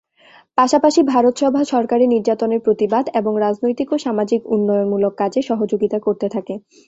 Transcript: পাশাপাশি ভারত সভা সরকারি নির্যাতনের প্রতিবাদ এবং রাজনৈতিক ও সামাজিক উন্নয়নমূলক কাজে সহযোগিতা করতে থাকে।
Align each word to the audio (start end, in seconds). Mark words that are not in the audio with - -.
পাশাপাশি 0.57 1.01
ভারত 1.05 1.33
সভা 1.37 1.61
সরকারি 1.73 2.05
নির্যাতনের 2.07 2.63
প্রতিবাদ 2.65 3.05
এবং 3.19 3.33
রাজনৈতিক 3.45 3.87
ও 3.91 4.05
সামাজিক 4.05 4.41
উন্নয়নমূলক 4.55 5.13
কাজে 5.17 5.41
সহযোগিতা 5.49 5.97
করতে 5.99 6.27
থাকে। 6.29 6.53